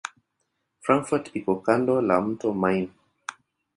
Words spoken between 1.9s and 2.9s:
la mto Main.